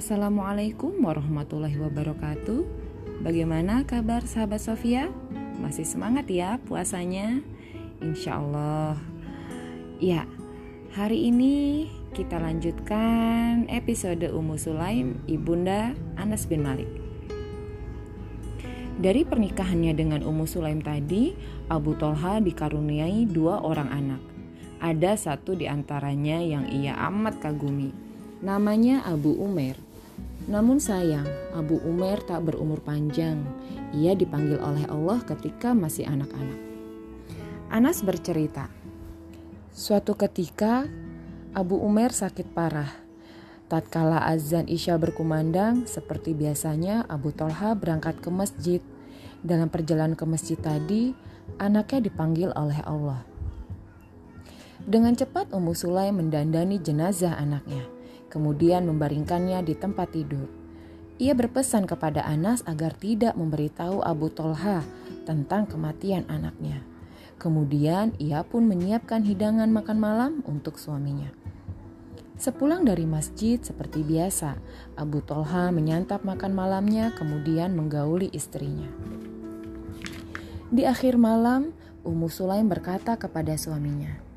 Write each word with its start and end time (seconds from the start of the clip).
Assalamualaikum 0.00 1.04
warahmatullahi 1.04 1.76
wabarakatuh. 1.76 2.64
Bagaimana 3.20 3.84
kabar 3.84 4.24
sahabat 4.24 4.64
Sofia? 4.64 5.12
Masih 5.60 5.84
semangat 5.84 6.24
ya 6.32 6.56
puasanya? 6.64 7.44
Insya 8.00 8.40
Allah. 8.40 8.96
Ya, 10.00 10.24
hari 10.96 11.28
ini 11.28 11.84
kita 12.16 12.40
lanjutkan 12.40 13.68
episode 13.68 14.24
Ummu 14.24 14.56
Sulaim 14.56 15.20
Ibunda 15.28 15.92
Anas 16.16 16.48
bin 16.48 16.64
Malik. 16.64 16.88
Dari 19.04 19.28
pernikahannya 19.28 19.92
dengan 19.92 20.24
Ummu 20.24 20.48
Sulaim 20.48 20.80
tadi, 20.80 21.36
Abu 21.68 21.92
Tolha 22.00 22.40
dikaruniai 22.40 23.28
dua 23.28 23.60
orang 23.60 23.92
anak. 23.92 24.22
Ada 24.80 25.20
satu 25.20 25.52
di 25.52 25.68
antaranya 25.68 26.40
yang 26.40 26.72
ia 26.72 26.96
amat 27.04 27.44
kagumi, 27.44 27.92
Namanya 28.40 29.04
Abu 29.04 29.36
Umer. 29.36 29.89
Namun 30.48 30.80
sayang, 30.80 31.28
Abu 31.52 31.76
Umer 31.84 32.16
tak 32.24 32.48
berumur 32.48 32.80
panjang. 32.80 33.44
Ia 33.92 34.16
dipanggil 34.16 34.56
oleh 34.56 34.88
Allah 34.88 35.20
ketika 35.20 35.76
masih 35.76 36.08
anak-anak. 36.08 36.60
Anas 37.68 38.00
bercerita, 38.00 38.72
suatu 39.74 40.16
ketika 40.16 40.88
Abu 41.52 41.76
Umer 41.76 42.08
sakit 42.08 42.56
parah. 42.56 42.88
Tatkala 43.70 44.26
azan 44.26 44.66
Isya 44.66 44.98
berkumandang, 44.98 45.86
seperti 45.86 46.34
biasanya 46.34 47.06
Abu 47.06 47.30
Tolha 47.30 47.76
berangkat 47.78 48.18
ke 48.18 48.30
masjid. 48.32 48.82
Dalam 49.46 49.70
perjalanan 49.70 50.18
ke 50.18 50.26
masjid 50.26 50.58
tadi, 50.58 51.14
anaknya 51.62 52.10
dipanggil 52.10 52.50
oleh 52.58 52.82
Allah. 52.82 53.22
Dengan 54.82 55.14
cepat 55.14 55.54
Ummu 55.54 55.76
Sulaim 55.76 56.18
mendandani 56.18 56.82
jenazah 56.82 57.38
anaknya 57.38 57.99
kemudian 58.30 58.86
membaringkannya 58.86 59.60
di 59.66 59.74
tempat 59.74 60.14
tidur. 60.14 60.46
Ia 61.20 61.36
berpesan 61.36 61.84
kepada 61.84 62.24
Anas 62.24 62.64
agar 62.64 62.96
tidak 62.96 63.36
memberitahu 63.36 64.00
Abu 64.00 64.32
Tolha 64.32 64.80
tentang 65.28 65.68
kematian 65.68 66.24
anaknya. 66.32 66.80
Kemudian 67.36 68.16
ia 68.16 68.40
pun 68.40 68.64
menyiapkan 68.64 69.20
hidangan 69.26 69.68
makan 69.68 69.98
malam 70.00 70.32
untuk 70.48 70.80
suaminya. 70.80 71.28
Sepulang 72.40 72.88
dari 72.88 73.04
masjid 73.04 73.60
seperti 73.60 74.00
biasa, 74.00 74.56
Abu 74.96 75.20
Tolha 75.20 75.68
menyantap 75.68 76.24
makan 76.24 76.56
malamnya 76.56 77.12
kemudian 77.12 77.76
menggauli 77.76 78.32
istrinya. 78.32 78.88
Di 80.72 80.88
akhir 80.88 81.20
malam, 81.20 81.76
Ummu 82.00 82.32
Sulaim 82.32 82.64
berkata 82.64 83.20
kepada 83.20 83.60
suaminya, 83.60 84.29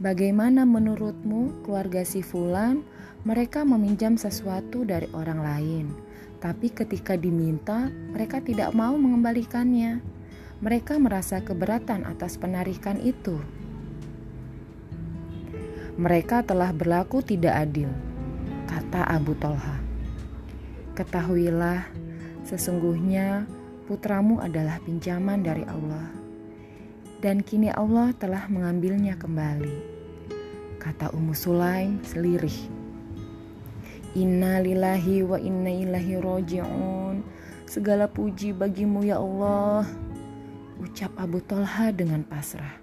Bagaimana 0.00 0.64
menurutmu 0.64 1.60
keluarga 1.60 2.00
si 2.08 2.24
Fulan? 2.24 2.80
Mereka 3.28 3.68
meminjam 3.68 4.16
sesuatu 4.16 4.80
dari 4.88 5.04
orang 5.12 5.44
lain, 5.44 5.92
tapi 6.40 6.72
ketika 6.72 7.20
diminta, 7.20 7.92
mereka 8.08 8.40
tidak 8.40 8.72
mau 8.72 8.96
mengembalikannya. 8.96 10.00
Mereka 10.64 10.96
merasa 10.96 11.44
keberatan 11.44 12.08
atas 12.08 12.40
penarikan 12.40 12.96
itu. 12.96 13.44
Mereka 16.00 16.48
telah 16.48 16.72
berlaku 16.72 17.20
tidak 17.20 17.68
adil, 17.68 17.92
kata 18.72 19.04
Abu 19.04 19.36
Tolha. 19.36 19.84
Ketahuilah, 20.96 21.84
sesungguhnya 22.48 23.44
putramu 23.84 24.40
adalah 24.40 24.80
pinjaman 24.80 25.44
dari 25.44 25.68
Allah 25.68 26.08
dan 27.20 27.44
kini 27.44 27.68
Allah 27.68 28.16
telah 28.16 28.48
mengambilnya 28.48 29.14
kembali. 29.20 29.89
Kata 30.90 31.14
Ummu 31.14 31.38
Sulaim 31.38 32.02
selirih. 32.02 32.66
Inna 34.18 34.58
lillahi 34.58 35.22
wa 35.22 35.38
inna 35.38 35.70
ilahi 35.70 36.18
roji'un. 36.18 37.22
Segala 37.62 38.10
puji 38.10 38.50
bagimu 38.50 39.06
ya 39.06 39.22
Allah. 39.22 39.86
Ucap 40.82 41.14
Abu 41.14 41.38
Tolha 41.46 41.94
dengan 41.94 42.26
pasrah. 42.26 42.74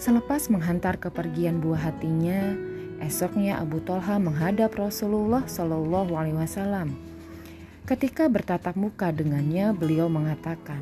Selepas 0.00 0.48
menghantar 0.48 0.96
kepergian 0.96 1.60
buah 1.60 1.92
hatinya, 1.92 2.56
esoknya 3.04 3.60
Abu 3.60 3.84
Tolha 3.84 4.16
menghadap 4.16 4.72
Rasulullah 4.80 5.44
Shallallahu 5.44 6.16
Alaihi 6.16 6.40
Wasallam. 6.40 6.96
Ketika 7.84 8.32
bertatap 8.32 8.80
muka 8.80 9.12
dengannya, 9.12 9.76
beliau 9.76 10.08
mengatakan, 10.08 10.80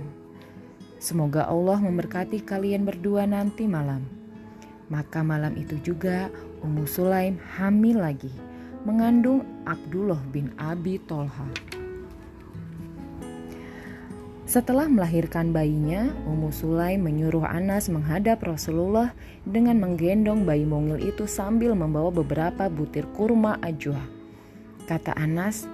Semoga 1.02 1.50
Allah 1.50 1.82
memberkati 1.82 2.46
kalian 2.46 2.86
berdua 2.86 3.26
nanti 3.26 3.66
malam. 3.66 4.21
Maka 4.92 5.24
malam 5.24 5.56
itu 5.56 5.80
juga 5.80 6.28
Ummu 6.60 6.84
Sulaim 6.84 7.40
hamil 7.56 7.96
lagi, 7.96 8.28
mengandung 8.84 9.40
Abdullah 9.64 10.20
bin 10.28 10.52
Abi 10.60 11.00
Tolha. 11.08 11.48
Setelah 14.44 14.84
melahirkan 14.84 15.48
bayinya, 15.48 16.12
Ummu 16.28 16.52
Sulaim 16.52 17.08
menyuruh 17.08 17.48
Anas 17.48 17.88
menghadap 17.88 18.44
Rasulullah 18.44 19.16
dengan 19.48 19.80
menggendong 19.80 20.44
bayi 20.44 20.68
mungil 20.68 21.00
itu 21.00 21.24
sambil 21.24 21.72
membawa 21.72 22.12
beberapa 22.12 22.68
butir 22.68 23.08
kurma 23.16 23.56
ajwa. 23.64 24.04
Kata 24.84 25.16
Anas, 25.16 25.64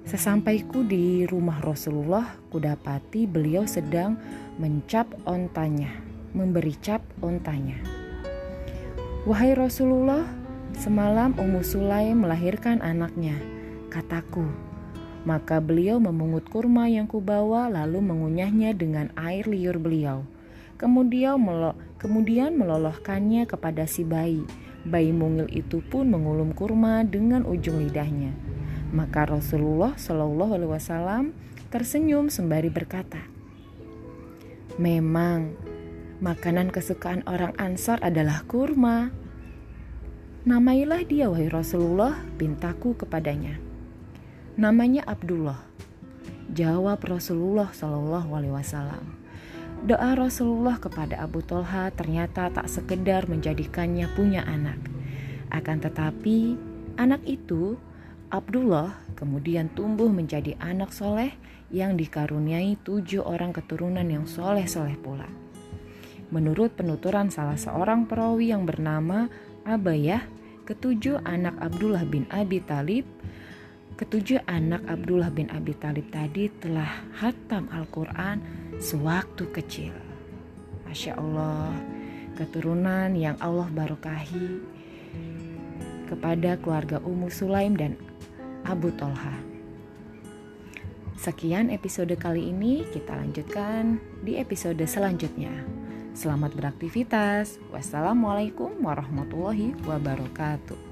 Sesampaiku 0.00 0.80
di 0.80 1.28
rumah 1.28 1.60
Rasulullah, 1.60 2.24
kudapati 2.48 3.28
beliau 3.28 3.68
sedang 3.68 4.16
mencap 4.56 5.06
ontanya, 5.28 5.92
memberi 6.32 6.72
cap 6.80 7.04
ontanya. 7.20 7.99
Wahai 9.28 9.52
Rasulullah, 9.52 10.24
semalam 10.72 11.36
Ummu 11.36 11.60
Sulaim 11.60 12.24
melahirkan 12.24 12.80
anaknya, 12.80 13.36
kataku. 13.92 14.48
Maka 15.28 15.60
beliau 15.60 16.00
memungut 16.00 16.48
kurma 16.48 16.88
yang 16.88 17.04
kubawa 17.04 17.68
lalu 17.68 18.00
mengunyahnya 18.00 18.72
dengan 18.72 19.12
air 19.20 19.44
liur 19.44 19.76
beliau. 19.76 20.24
Kemudian, 20.80 21.36
melo 21.36 21.76
kemudian 22.00 22.56
meloloskannya 22.56 23.44
kepada 23.44 23.84
si 23.84 24.08
bayi. 24.08 24.40
Bayi 24.88 25.12
mungil 25.12 25.52
itu 25.52 25.84
pun 25.84 26.08
mengulum 26.08 26.56
kurma 26.56 27.04
dengan 27.04 27.44
ujung 27.44 27.76
lidahnya. 27.76 28.32
Maka 28.88 29.28
Rasulullah 29.28 30.00
Shallallahu 30.00 30.56
Alaihi 30.56 30.72
Wasallam 30.72 31.36
tersenyum 31.68 32.32
sembari 32.32 32.72
berkata, 32.72 33.20
"Memang 34.80 35.69
makanan 36.20 36.68
kesukaan 36.68 37.24
orang 37.24 37.56
Ansar 37.56 37.96
adalah 38.04 38.44
kurma. 38.44 39.08
Namailah 40.44 41.04
dia 41.04 41.28
wahai 41.28 41.48
Rasulullah, 41.48 42.20
pintaku 42.36 42.96
kepadanya. 42.96 43.56
Namanya 44.60 45.04
Abdullah." 45.08 45.60
Jawab 46.50 47.00
Rasulullah 47.06 47.70
Shallallahu 47.70 48.30
Alaihi 48.34 48.54
Wasallam. 48.54 49.04
Doa 49.80 50.12
Rasulullah 50.12 50.76
kepada 50.76 51.16
Abu 51.24 51.40
Tolha 51.40 51.88
ternyata 51.94 52.52
tak 52.52 52.68
sekedar 52.68 53.24
menjadikannya 53.30 54.10
punya 54.12 54.44
anak, 54.44 54.76
akan 55.48 55.78
tetapi 55.80 56.60
anak 57.00 57.24
itu 57.24 57.80
Abdullah 58.28 58.92
kemudian 59.16 59.72
tumbuh 59.72 60.12
menjadi 60.12 60.52
anak 60.60 60.92
soleh 60.92 61.32
yang 61.72 61.96
dikaruniai 61.96 62.76
tujuh 62.82 63.24
orang 63.24 63.56
keturunan 63.56 64.04
yang 64.04 64.28
soleh-soleh 64.28 65.00
pula. 65.00 65.26
Menurut 66.30 66.78
penuturan 66.78 67.26
salah 67.26 67.58
seorang 67.58 68.06
perawi 68.06 68.54
yang 68.54 68.62
bernama 68.62 69.26
Abayah, 69.66 70.22
ketujuh 70.62 71.18
anak 71.26 71.58
Abdullah 71.58 72.06
bin 72.06 72.22
Abi 72.30 72.62
Talib, 72.62 73.02
ketujuh 73.98 74.46
anak 74.46 74.86
Abdullah 74.86 75.34
bin 75.34 75.50
Abi 75.50 75.74
Talib 75.74 76.06
tadi 76.14 76.46
telah 76.62 77.02
hatam 77.18 77.66
Al-Quran 77.74 78.38
sewaktu 78.78 79.44
kecil. 79.50 79.94
Masya 80.86 81.18
Allah, 81.18 81.74
keturunan 82.38 83.10
yang 83.18 83.34
Allah 83.42 83.66
barokahi 83.66 84.62
kepada 86.06 86.62
keluarga 86.62 87.02
Ummu 87.02 87.26
Sulaim 87.26 87.74
dan 87.74 87.98
Abu 88.62 88.94
Tolha. 88.94 89.34
Sekian 91.18 91.74
episode 91.74 92.14
kali 92.16 92.48
ini, 92.54 92.86
kita 92.94 93.18
lanjutkan 93.18 93.98
di 94.22 94.38
episode 94.38 94.80
selanjutnya. 94.86 95.79
Selamat 96.20 96.52
beraktivitas. 96.52 97.56
Wassalamualaikum 97.72 98.84
warahmatullahi 98.84 99.72
wabarakatuh. 99.88 100.89